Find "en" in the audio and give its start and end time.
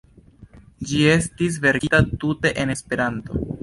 2.65-2.79